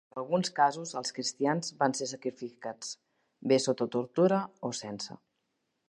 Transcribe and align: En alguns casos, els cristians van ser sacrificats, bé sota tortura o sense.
En 0.13 0.19
alguns 0.19 0.49
casos, 0.59 0.93
els 1.01 1.13
cristians 1.17 1.69
van 1.83 1.95
ser 1.99 2.07
sacrificats, 2.13 2.91
bé 3.53 3.61
sota 3.67 3.89
tortura 3.99 4.45
o 4.71 4.77
sense. 4.83 5.21